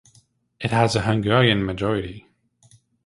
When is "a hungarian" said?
0.95-1.63